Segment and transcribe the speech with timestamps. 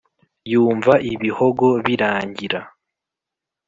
[0.51, 2.59] yumva ibihogo birangira